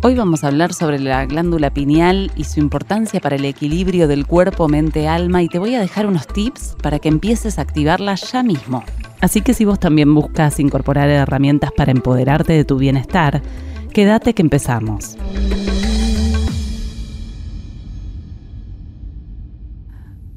[0.00, 4.28] Hoy vamos a hablar sobre la glándula pineal y su importancia para el equilibrio del
[4.28, 8.14] cuerpo, mente, alma y te voy a dejar unos tips para que empieces a activarla
[8.14, 8.84] ya mismo.
[9.20, 13.42] Así que si vos también buscas incorporar herramientas para empoderarte de tu bienestar,
[13.92, 15.16] quédate que empezamos.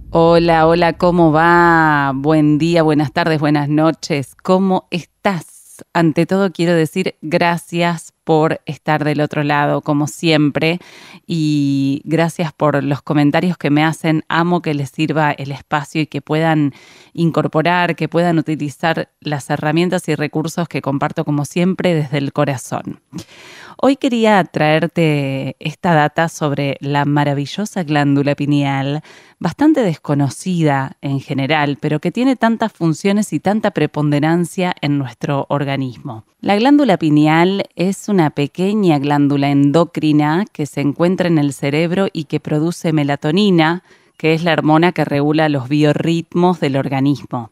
[0.10, 2.14] Hola, hola, ¿cómo va?
[2.16, 4.36] Buen día, buenas tardes, buenas noches.
[4.42, 5.62] ¿Cómo estás?
[5.94, 10.80] ante todo quiero decir gracias por estar del otro lado, como siempre,
[11.28, 14.24] y gracias por los comentarios que me hacen.
[14.30, 16.74] Amo que les sirva el espacio y que puedan
[17.12, 23.02] incorporar, que puedan utilizar las herramientas y recursos que comparto como siempre desde el corazón.
[23.84, 29.02] Hoy quería traerte esta data sobre la maravillosa glándula pineal,
[29.40, 36.26] bastante desconocida en general, pero que tiene tantas funciones y tanta preponderancia en nuestro organismo.
[36.42, 42.26] La glándula pineal es una pequeña glándula endocrina que se encuentra en el cerebro y
[42.26, 43.84] que produce melatonina,
[44.18, 47.52] que es la hormona que regula los biorritmos del organismo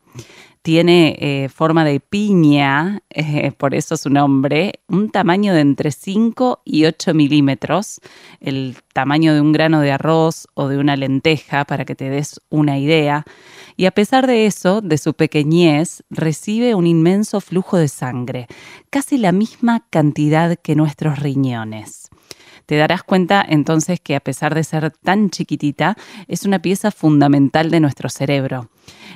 [0.61, 6.61] tiene eh, forma de piña, eh, por eso su nombre, un tamaño de entre 5
[6.65, 8.01] y 8 milímetros,
[8.41, 12.41] el tamaño de un grano de arroz o de una lenteja, para que te des
[12.49, 13.25] una idea.
[13.79, 18.47] Y a pesar de eso, de su pequeñez, recibe un inmenso flujo de sangre,
[18.89, 22.09] casi la misma cantidad que nuestros riñones.
[22.65, 25.95] Te darás cuenta entonces que a pesar de ser tan chiquitita,
[26.27, 28.69] es una pieza fundamental de nuestro cerebro.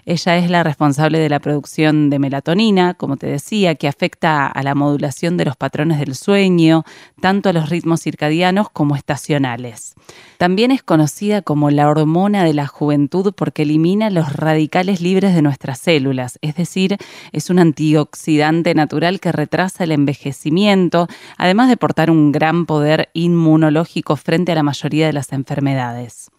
[0.05, 4.63] Ella es la responsable de la producción de melatonina, como te decía, que afecta a
[4.63, 6.83] la modulación de los patrones del sueño,
[7.21, 9.95] tanto a los ritmos circadianos como estacionales.
[10.37, 15.41] También es conocida como la hormona de la juventud porque elimina los radicales libres de
[15.41, 16.97] nuestras células, es decir,
[17.31, 21.07] es un antioxidante natural que retrasa el envejecimiento,
[21.37, 26.29] además de portar un gran poder inmunológico frente a la mayoría de las enfermedades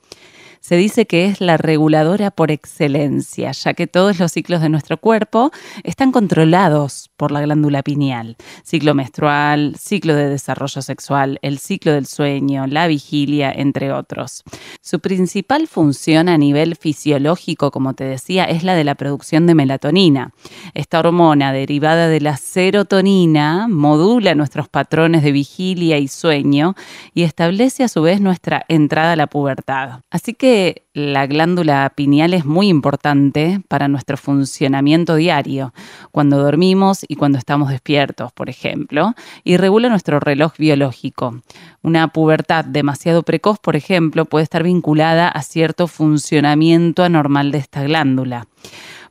[0.65, 4.97] se dice que es la reguladora por excelencia, ya que todos los ciclos de nuestro
[4.97, 5.51] cuerpo
[5.83, 8.39] están controlados por la glándula pineal.
[8.63, 14.43] Ciclo menstrual, ciclo de desarrollo sexual, el ciclo del sueño, la vigilia, entre otros.
[14.81, 19.55] Su principal función a nivel fisiológico, como te decía, es la de la producción de
[19.55, 20.33] melatonina.
[20.73, 26.75] Esta hormona derivada de la serotonina modula nuestros patrones de vigilia y sueño
[27.13, 30.01] y establece a su vez nuestra entrada a la pubertad.
[30.11, 30.54] Así que
[30.93, 35.75] la glándula pineal es muy importante para nuestro funcionamiento diario,
[36.13, 41.41] cuando dormimos y cuando estamos despiertos, por ejemplo, y regula nuestro reloj biológico.
[41.83, 47.83] Una pubertad demasiado precoz, por ejemplo, puede estar vinculada a cierto funcionamiento anormal de esta
[47.83, 48.47] glándula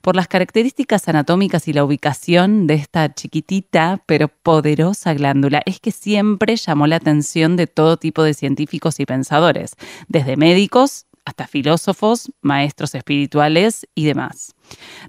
[0.03, 5.91] por las características anatómicas y la ubicación de esta chiquitita pero poderosa glándula, es que
[5.91, 9.77] siempre llamó la atención de todo tipo de científicos y pensadores,
[10.09, 14.55] desde médicos hasta filósofos, maestros espirituales y demás.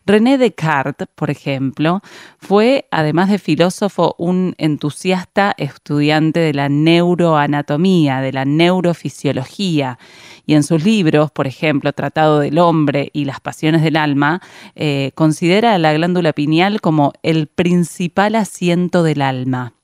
[0.06, 2.00] René Descartes, por ejemplo,
[2.38, 9.98] fue, además de filósofo, un entusiasta estudiante de la neuroanatomía, de la neurofisiología,
[10.46, 14.40] y en sus libros, por ejemplo, Tratado del Hombre y las Pasiones del Alma,
[14.74, 19.74] eh, considera la glándula pineal como el principal asiento del alma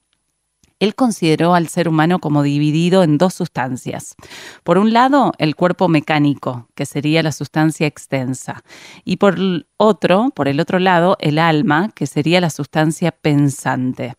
[0.80, 4.16] él consideró al ser humano como dividido en dos sustancias.
[4.64, 8.64] Por un lado, el cuerpo mecánico, que sería la sustancia extensa,
[9.04, 9.36] y por
[9.76, 14.14] otro, por el otro lado, el alma, que sería la sustancia pensante.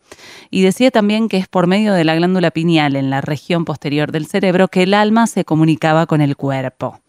[0.50, 4.12] Y decía también que es por medio de la glándula pineal en la región posterior
[4.12, 7.00] del cerebro que el alma se comunicaba con el cuerpo.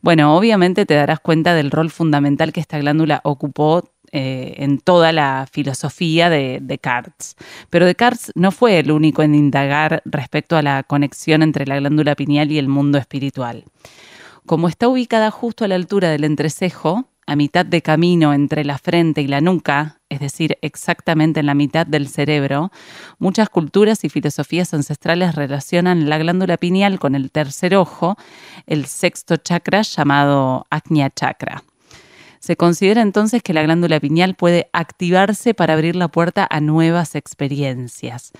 [0.00, 5.10] Bueno, obviamente te darás cuenta del rol fundamental que esta glándula ocupó eh, en toda
[5.10, 7.34] la filosofía de Descartes.
[7.70, 12.14] Pero Descartes no fue el único en indagar respecto a la conexión entre la glándula
[12.14, 13.64] pineal y el mundo espiritual.
[14.44, 18.78] Como está ubicada justo a la altura del entrecejo, a mitad de camino entre la
[18.78, 22.70] frente y la nuca, es decir, exactamente en la mitad del cerebro,
[23.18, 28.16] muchas culturas y filosofías ancestrales relacionan la glándula pineal con el tercer ojo,
[28.66, 31.62] el sexto chakra llamado Agnya Chakra.
[32.42, 37.14] Se considera entonces que la glándula pineal puede activarse para abrir la puerta a nuevas
[37.14, 38.32] experiencias.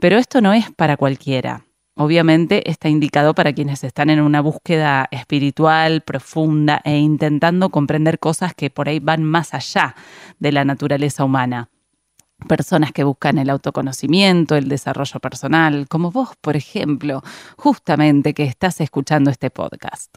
[0.00, 1.64] Pero esto no es para cualquiera.
[1.96, 8.54] Obviamente está indicado para quienes están en una búsqueda espiritual profunda e intentando comprender cosas
[8.54, 9.96] que por ahí van más allá
[10.38, 11.70] de la naturaleza humana.
[12.48, 17.20] Personas que buscan el autoconocimiento, el desarrollo personal, como vos, por ejemplo,
[17.56, 20.14] justamente que estás escuchando este podcast.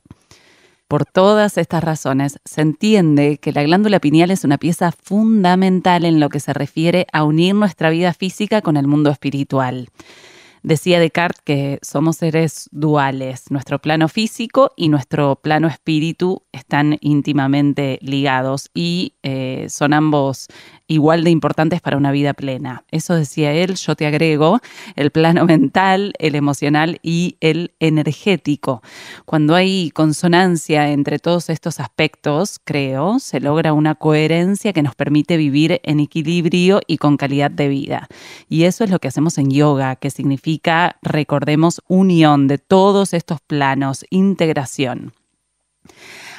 [0.94, 6.20] Por todas estas razones, se entiende que la glándula pineal es una pieza fundamental en
[6.20, 9.90] lo que se refiere a unir nuestra vida física con el mundo espiritual.
[10.62, 18.00] Decía Descartes que somos seres duales, nuestro plano físico y nuestro plano espíritu están íntimamente
[18.02, 20.48] ligados y eh, son ambos
[20.88, 22.84] igual de importantes para una vida plena.
[22.92, 24.60] Eso decía él, yo te agrego
[24.96, 28.82] el plano mental, el emocional y el energético.
[29.26, 35.38] Cuando hay consonancia entre todos estos aspectos, creo, se logra una coherencia que nos permite
[35.38, 38.08] vivir en equilibrio y con calidad de vida.
[38.48, 43.42] Y eso es lo que hacemos en yoga, que significa, recordemos, unión de todos estos
[43.42, 45.14] planos, integración.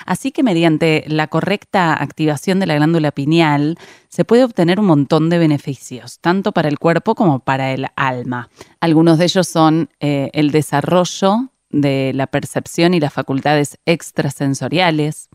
[0.04, 3.78] Así que mediante la correcta activación de la glándula pineal
[4.08, 8.48] se puede obtener un montón de beneficios, tanto para el cuerpo como para el alma.
[8.80, 15.28] Algunos de ellos son eh, el desarrollo de la percepción y las facultades extrasensoriales,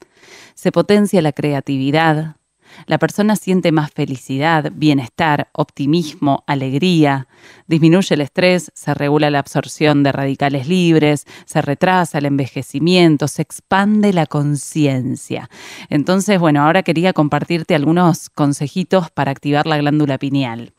[0.56, 2.38] se potencia la creatividad,
[2.86, 7.28] la persona siente más felicidad, bienestar, optimismo, alegría,
[7.68, 13.42] disminuye el estrés, se regula la absorción de radicales libres, se retrasa el envejecimiento, se
[13.42, 15.50] expande la conciencia.
[15.90, 20.74] Entonces, bueno, ahora quería compartirte algunos consejitos para activar la glándula pineal.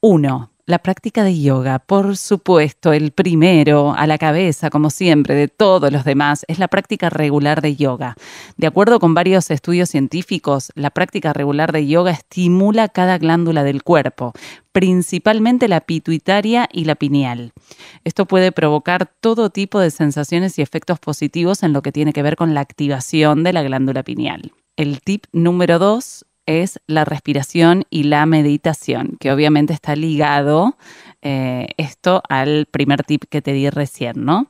[0.00, 5.48] Uno, la práctica de yoga, por supuesto, el primero a la cabeza, como siempre, de
[5.48, 8.16] todos los demás, es la práctica regular de yoga.
[8.56, 13.82] De acuerdo con varios estudios científicos, la práctica regular de yoga estimula cada glándula del
[13.82, 14.32] cuerpo,
[14.72, 17.52] principalmente la pituitaria y la pineal.
[18.04, 22.22] Esto puede provocar todo tipo de sensaciones y efectos positivos en lo que tiene que
[22.22, 24.52] ver con la activación de la glándula pineal.
[24.76, 30.76] El tip número dos es la respiración y la meditación, que obviamente está ligado
[31.22, 34.48] eh, esto al primer tip que te di recién, ¿no?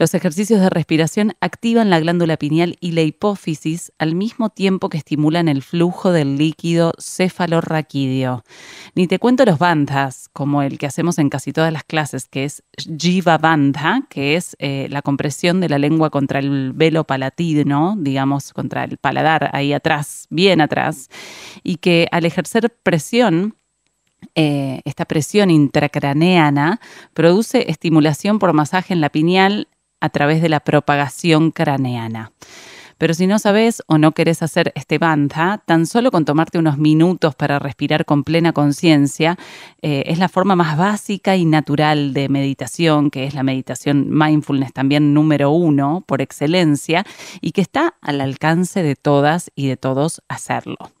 [0.00, 4.98] Los ejercicios de respiración activan la glándula pineal y la hipófisis al mismo tiempo que
[4.98, 8.44] estimulan el flujo del líquido cefalorraquídeo.
[8.94, 12.44] Ni te cuento los bandhas, como el que hacemos en casi todas las clases, que
[12.44, 17.96] es Jiva Bandha, que es eh, la compresión de la lengua contra el velo palatino,
[17.98, 21.08] digamos, contra el paladar ahí atrás, bien atrás,
[21.64, 23.56] y que al ejercer presión
[24.36, 26.80] eh, esta presión intracraneana
[27.14, 29.66] produce estimulación por masaje en la pineal
[30.00, 32.32] a través de la propagación craneana.
[32.98, 36.78] Pero si no sabes o no querés hacer este bandha, tan solo con tomarte unos
[36.78, 39.38] minutos para respirar con plena conciencia,
[39.82, 44.72] eh, es la forma más básica y natural de meditación, que es la meditación mindfulness
[44.72, 47.04] también número uno por excelencia,
[47.40, 50.97] y que está al alcance de todas y de todos hacerlo.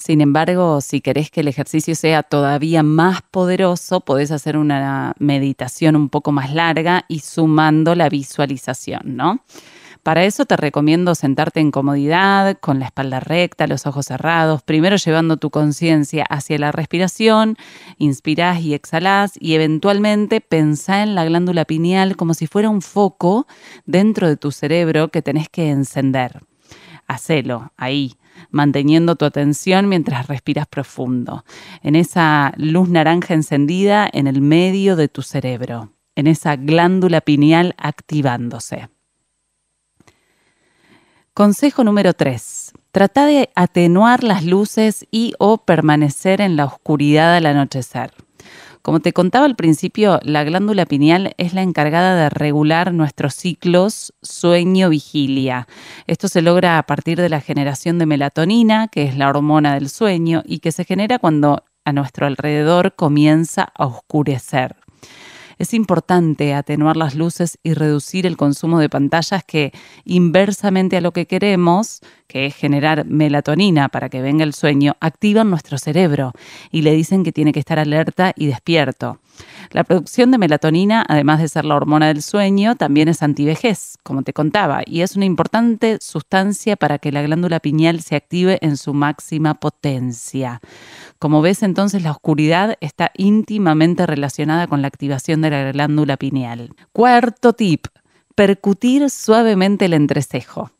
[0.00, 5.94] Sin embargo, si querés que el ejercicio sea todavía más poderoso, podés hacer una meditación
[5.94, 9.44] un poco más larga y sumando la visualización, ¿no?
[10.02, 14.96] Para eso te recomiendo sentarte en comodidad, con la espalda recta, los ojos cerrados, primero
[14.96, 17.58] llevando tu conciencia hacia la respiración,
[17.98, 23.46] inspirás y exhalás y eventualmente pensá en la glándula pineal como si fuera un foco
[23.84, 26.40] dentro de tu cerebro que tenés que encender.
[27.06, 28.14] Hacelo ahí,
[28.50, 31.44] manteniendo tu atención mientras respiras profundo,
[31.82, 37.74] en esa luz naranja encendida en el medio de tu cerebro, en esa glándula pineal
[37.78, 38.88] activándose.
[41.34, 42.72] Consejo número 3.
[42.92, 48.12] Trata de atenuar las luces y o permanecer en la oscuridad al anochecer.
[48.82, 54.14] Como te contaba al principio, la glándula pineal es la encargada de regular nuestros ciclos
[54.22, 55.68] sueño-vigilia.
[56.06, 59.90] Esto se logra a partir de la generación de melatonina, que es la hormona del
[59.90, 64.76] sueño, y que se genera cuando a nuestro alrededor comienza a oscurecer.
[65.60, 69.72] Es importante atenuar las luces y reducir el consumo de pantallas que,
[70.06, 75.50] inversamente a lo que queremos, que es generar melatonina para que venga el sueño, activan
[75.50, 76.32] nuestro cerebro
[76.70, 79.18] y le dicen que tiene que estar alerta y despierto.
[79.70, 84.22] La producción de melatonina, además de ser la hormona del sueño, también es antivejez, como
[84.22, 88.76] te contaba, y es una importante sustancia para que la glándula pineal se active en
[88.76, 90.60] su máxima potencia.
[91.18, 96.74] Como ves, entonces la oscuridad está íntimamente relacionada con la activación de la glándula pineal.
[96.92, 97.86] Cuarto tip,
[98.34, 100.70] percutir suavemente el entrecejo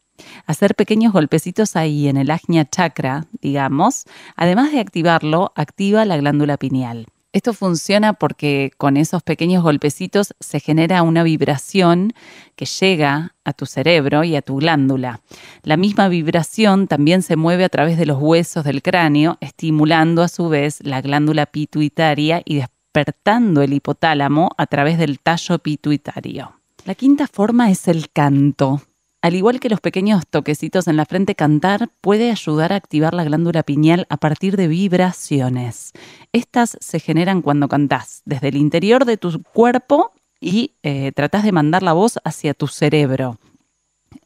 [0.46, 4.04] hacer pequeños golpecitos ahí en el ajna chakra, digamos,
[4.36, 7.06] además de activarlo, activa la glándula pineal.
[7.32, 12.12] Esto funciona porque con esos pequeños golpecitos se genera una vibración
[12.56, 15.20] que llega a tu cerebro y a tu glándula.
[15.62, 20.28] La misma vibración también se mueve a través de los huesos del cráneo, estimulando a
[20.28, 26.56] su vez la glándula pituitaria y despertando el hipotálamo a través del tallo pituitario.
[26.84, 28.82] La quinta forma es el canto.
[29.22, 33.24] Al igual que los pequeños toquecitos en la frente, cantar puede ayudar a activar la
[33.24, 35.92] glándula pineal a partir de vibraciones.
[36.32, 41.52] Estas se generan cuando cantás desde el interior de tu cuerpo y eh, tratas de
[41.52, 43.38] mandar la voz hacia tu cerebro,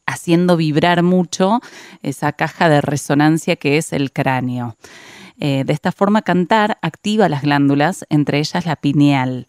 [0.05, 1.59] haciendo vibrar mucho
[2.01, 4.77] esa caja de resonancia que es el cráneo.
[5.37, 9.45] Eh, de esta forma, cantar activa las glándulas, entre ellas la pineal.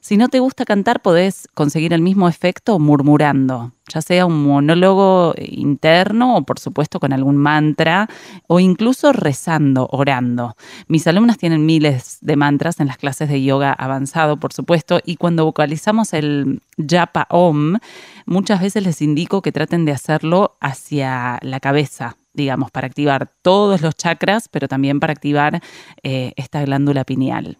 [0.00, 5.34] Si no te gusta cantar, podés conseguir el mismo efecto murmurando, ya sea un monólogo
[5.36, 8.08] interno o por supuesto con algún mantra
[8.46, 10.56] o incluso rezando, orando.
[10.88, 15.16] Mis alumnas tienen miles de mantras en las clases de yoga avanzado, por supuesto, y
[15.16, 17.76] cuando vocalizamos el japa om,
[18.24, 23.82] muchas veces les indico que traten de hacerlo hacia la cabeza, digamos, para activar todos
[23.82, 25.60] los chakras, pero también para activar
[26.02, 27.58] eh, esta glándula pineal.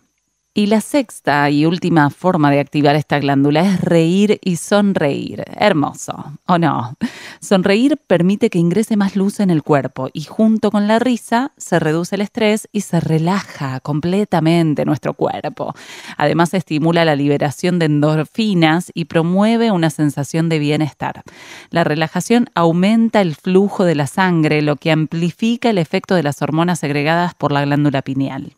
[0.61, 5.43] Y la sexta y última forma de activar esta glándula es reír y sonreír.
[5.57, 6.99] Hermoso, ¿o no?
[7.41, 11.79] Sonreír permite que ingrese más luz en el cuerpo y junto con la risa se
[11.79, 15.73] reduce el estrés y se relaja completamente nuestro cuerpo.
[16.19, 21.23] Además estimula la liberación de endorfinas y promueve una sensación de bienestar.
[21.71, 26.43] La relajación aumenta el flujo de la sangre, lo que amplifica el efecto de las
[26.43, 28.57] hormonas segregadas por la glándula pineal.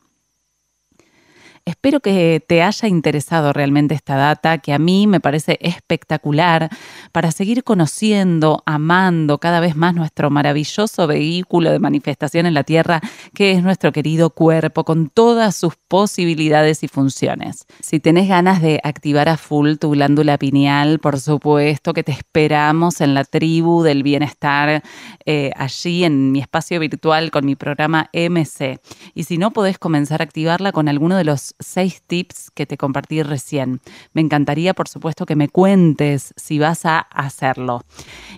[1.64, 6.68] Espero que te haya interesado realmente esta data, que a mí me parece espectacular
[7.12, 13.00] para seguir conociendo, amando cada vez más nuestro maravilloso vehículo de manifestación en la Tierra,
[13.32, 17.64] que es nuestro querido cuerpo, con todas sus posibilidades y funciones.
[17.80, 23.00] Si tenés ganas de activar a full tu glándula pineal, por supuesto que te esperamos
[23.00, 24.82] en la tribu del bienestar,
[25.26, 28.80] eh, allí en mi espacio virtual con mi programa MC.
[29.14, 32.76] Y si no, podés comenzar a activarla con alguno de los seis tips que te
[32.76, 33.80] compartí recién.
[34.12, 37.84] Me encantaría, por supuesto, que me cuentes si vas a hacerlo.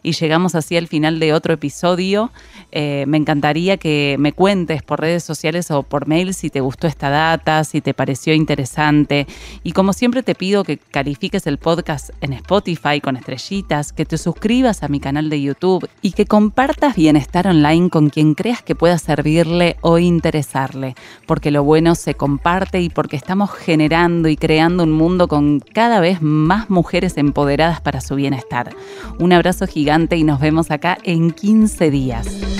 [0.02, 2.30] Y llegamos así al final de otro episodio.
[2.72, 6.86] Eh, me encantaría que me cuentes por redes sociales o por mail si te gustó
[6.86, 9.26] esta data, si te pareció interesante.
[9.62, 14.18] Y como siempre te pido que califiques el podcast en Spotify con estrellitas, que te
[14.18, 18.74] suscribas a mi canal de YouTube y que compartas bienestar online con quien creas que
[18.74, 20.94] pueda servirle o interesarle,
[21.26, 26.00] porque lo bueno se comparte y porque estamos generando y creando un mundo con cada
[26.00, 28.74] vez más mujeres empoderadas para su bienestar.
[29.18, 32.53] Un abrazo gigante y nos vemos acá en 15 días.